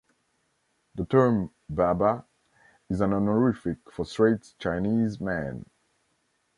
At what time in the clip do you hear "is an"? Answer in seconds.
2.89-3.13